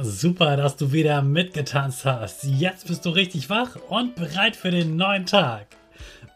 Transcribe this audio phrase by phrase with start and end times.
[0.00, 2.44] Super, dass du wieder mitgetanzt hast.
[2.44, 5.66] Jetzt bist du richtig wach und bereit für den neuen Tag.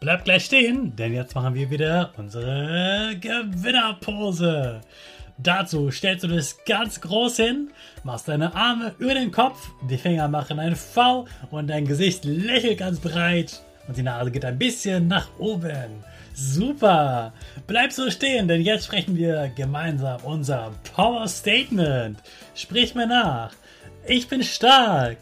[0.00, 4.80] Bleib gleich stehen, denn jetzt machen wir wieder unsere Gewinnerpose.
[5.38, 7.70] Dazu stellst du dich ganz groß hin,
[8.02, 12.78] machst deine Arme über den Kopf, die Finger machen ein V und dein Gesicht lächelt
[12.78, 16.02] ganz breit und die Nase geht ein bisschen nach oben.
[16.34, 17.32] Super!
[17.66, 22.18] Bleib so stehen, denn jetzt sprechen wir gemeinsam unser Power Statement.
[22.54, 23.52] Sprich mir nach.
[24.06, 25.18] Ich bin stark.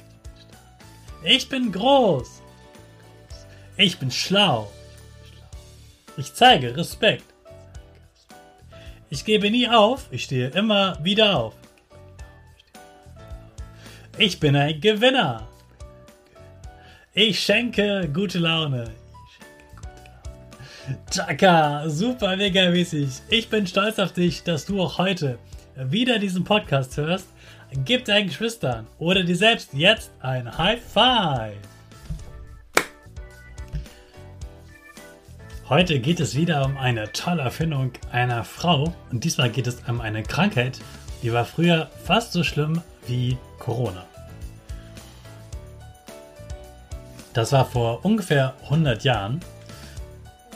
[1.25, 2.41] Ich bin groß.
[3.77, 4.71] Ich bin schlau.
[6.17, 7.25] Ich zeige Respekt.
[9.09, 11.55] Ich gebe nie auf, ich stehe immer wieder auf.
[14.19, 15.49] Ich bin ein Gewinner.
[17.13, 19.00] Ich schenke gute Laune.
[21.11, 23.09] Chaka, super mega mäßig.
[23.29, 25.39] Ich bin stolz auf dich, dass du auch heute
[25.77, 27.29] wieder diesen Podcast hörst.
[27.85, 31.55] Gib deinen Geschwistern oder dir selbst jetzt ein High Five.
[35.69, 40.01] Heute geht es wieder um eine tolle Erfindung einer Frau und diesmal geht es um
[40.01, 40.81] eine Krankheit,
[41.23, 44.05] die war früher fast so schlimm wie Corona.
[47.33, 49.41] Das war vor ungefähr 100 Jahren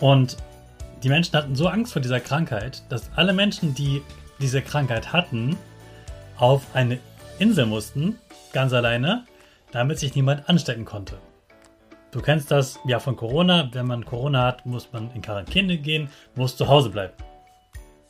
[0.01, 0.37] und
[1.03, 4.03] die Menschen hatten so Angst vor dieser Krankheit, dass alle Menschen, die
[4.41, 5.57] diese Krankheit hatten,
[6.37, 6.99] auf eine
[7.39, 8.19] Insel mussten,
[8.53, 9.25] ganz alleine,
[9.73, 11.19] damit sich niemand anstecken konnte.
[12.11, 13.69] Du kennst das ja von Corona.
[13.73, 17.15] Wenn man Corona hat, muss man in Quarantäne gehen, muss zu Hause bleiben.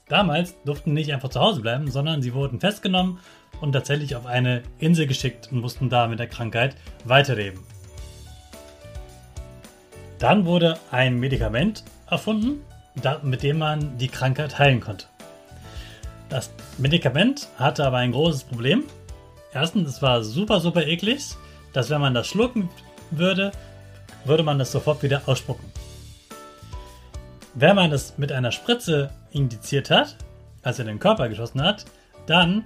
[0.09, 3.19] Damals durften nicht einfach zu Hause bleiben, sondern sie wurden festgenommen
[3.63, 7.61] und tatsächlich auf eine Insel geschickt und mussten da mit der Krankheit weiterleben.
[10.25, 12.63] Dann wurde ein Medikament erfunden,
[13.25, 15.05] mit dem man die Krankheit heilen konnte.
[16.31, 18.85] Das Medikament hatte aber ein großes Problem.
[19.53, 21.35] Erstens, es war super, super eklig,
[21.75, 22.71] dass wenn man das schlucken
[23.11, 23.53] würde,
[24.25, 25.71] würde man das sofort wieder ausspucken.
[27.53, 30.17] Wenn man es mit einer Spritze injiziert hat,
[30.63, 31.85] also in den Körper geschossen hat,
[32.25, 32.65] dann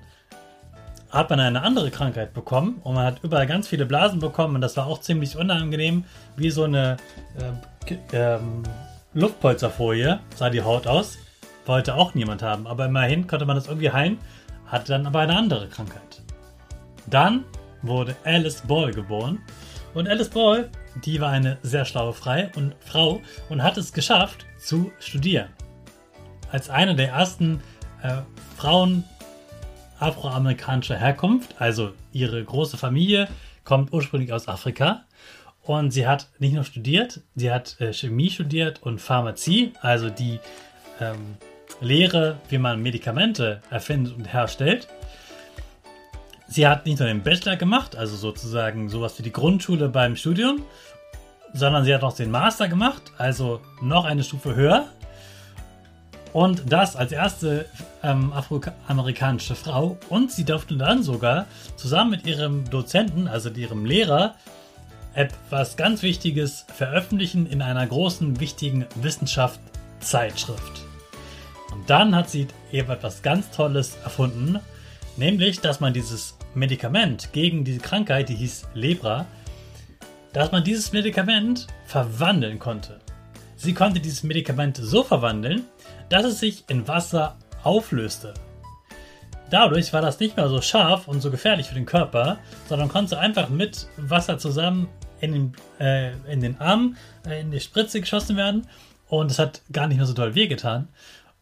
[1.11, 4.61] hat man eine andere Krankheit bekommen und man hat überall ganz viele Blasen bekommen und
[4.61, 6.05] das war auch ziemlich unangenehm,
[6.37, 6.99] wie so eine
[7.39, 8.63] äh, ähm,
[9.15, 11.19] Luftpolsterfolie sah die Haut aus.
[11.65, 14.19] Wollte auch niemand haben, aber immerhin konnte man das irgendwie heilen,
[14.67, 16.23] hatte dann aber eine andere Krankheit.
[17.07, 17.45] Dann
[17.83, 19.39] wurde Alice Ball geboren
[19.95, 20.69] und Alice Ball,
[21.05, 25.49] die war eine sehr schlaue Frau und hat es geschafft zu studieren.
[26.51, 27.63] Als eine der ersten
[28.03, 28.19] äh,
[28.57, 29.05] Frauen
[30.01, 33.29] afroamerikanischer Herkunft, also ihre große Familie
[33.65, 35.05] kommt ursprünglich aus Afrika
[35.63, 40.41] und sie hat nicht nur studiert, sie hat äh, Chemie studiert und Pharmazie, also die
[41.01, 41.37] ähm,
[41.81, 44.89] Lehre, wie man Medikamente erfindet und herstellt.
[46.49, 50.63] Sie hat nicht nur den Bachelor gemacht, also sozusagen sowas wie die Grundschule beim Studium,
[51.53, 54.87] sondern sie hat auch den Master gemacht, also noch eine Stufe höher.
[56.33, 57.67] Und das als erste
[58.03, 59.99] ähm, afroamerikanische Frau.
[60.09, 61.47] Und sie durfte dann sogar
[61.77, 64.35] zusammen mit ihrem Dozenten, also ihrem Lehrer,
[65.15, 70.83] etwas ganz Wichtiges veröffentlichen in einer großen, wichtigen Wissenschaftszeitschrift.
[71.73, 74.61] Und dann hat sie eben etwas ganz Tolles erfunden,
[75.17, 79.27] nämlich, dass man dieses Medikament gegen diese Krankheit, die hieß Lepra,
[80.33, 83.01] dass man dieses Medikament verwandeln konnte.
[83.61, 85.65] Sie konnte dieses Medikament so verwandeln,
[86.11, 88.33] dass es sich in Wasser auflöste.
[89.51, 92.39] Dadurch war das nicht mehr so scharf und so gefährlich für den Körper,
[92.69, 94.89] sondern konnte einfach mit Wasser zusammen
[95.21, 96.97] in den, äh, in den Arm,
[97.27, 98.69] äh, in die Spritze geschossen werden
[99.09, 100.87] und es hat gar nicht mehr so doll wehgetan.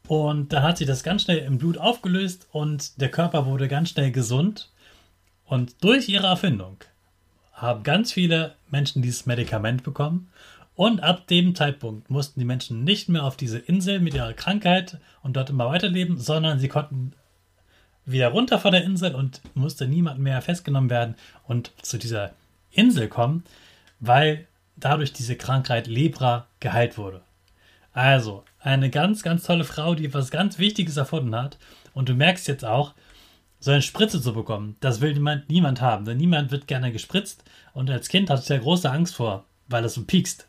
[0.09, 3.91] Und da hat sich das ganz schnell im Blut aufgelöst und der Körper wurde ganz
[3.91, 4.71] schnell gesund.
[5.45, 6.79] Und durch ihre Erfindung
[7.53, 10.31] haben ganz viele Menschen dieses Medikament bekommen.
[10.77, 14.99] Und ab dem Zeitpunkt mussten die Menschen nicht mehr auf diese Insel mit ihrer Krankheit
[15.23, 17.15] und dort immer weiterleben, sondern sie konnten
[18.05, 21.17] wieder runter von der Insel und musste niemand mehr festgenommen werden
[21.49, 22.35] und zu dieser
[22.71, 23.43] Insel kommen,
[24.01, 24.47] weil
[24.77, 27.23] dadurch diese Krankheit Lepra geheilt wurde.
[27.93, 31.57] Also, eine ganz, ganz tolle Frau, die was ganz Wichtiges erfunden hat.
[31.95, 32.95] Und du merkst jetzt auch,
[33.59, 37.43] so eine Spritze zu bekommen, das will niemand, niemand haben, denn niemand wird gerne gespritzt.
[37.73, 40.47] Und als Kind hatte ich ja große Angst vor, weil es so piekst.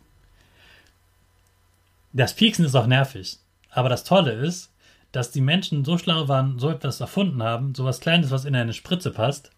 [2.17, 3.37] Das Pieksen ist auch nervig.
[3.69, 4.73] Aber das Tolle ist,
[5.11, 8.55] dass die Menschen so schlau waren, so etwas erfunden haben, so was Kleines, was in
[8.55, 9.51] eine Spritze passt,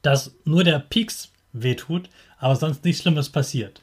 [0.00, 2.08] dass nur der Pieks wehtut,
[2.38, 3.82] aber sonst nichts Schlimmes passiert.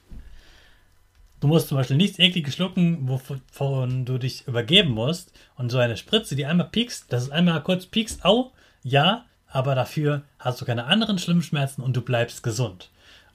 [1.41, 5.33] Du musst zum Beispiel nichts ekliges schlucken, wovon du dich übergeben musst.
[5.57, 8.53] Und so eine Spritze, die einmal piekst, das ist einmal kurz piekst, au,
[8.83, 12.91] ja, aber dafür hast du keine anderen schlimmen Schmerzen und du bleibst gesund.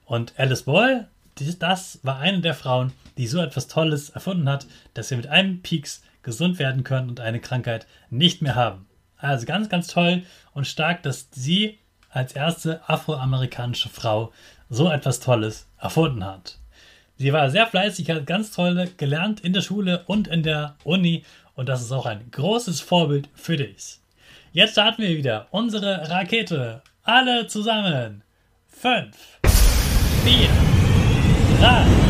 [0.07, 1.09] Und Alice Boyle,
[1.59, 5.63] das war eine der Frauen, die so etwas Tolles erfunden hat, dass wir mit einem
[5.63, 8.87] Pieks gesund werden können und eine Krankheit nicht mehr haben.
[9.17, 10.23] Also ganz, ganz toll
[10.55, 11.79] und stark, dass sie
[12.11, 14.33] als erste afroamerikanische Frau
[14.69, 16.59] so etwas Tolles erfunden hat.
[17.17, 21.25] Sie war sehr fleißig, hat ganz toll gelernt in der Schule und in der Uni
[21.55, 23.99] und das ist auch ein großes Vorbild für dich.
[24.53, 26.83] Jetzt starten wir wieder unsere Rakete.
[27.03, 28.23] Alle zusammen.
[28.69, 29.41] Fünf,
[30.25, 30.49] vier,
[31.59, 32.08] 你看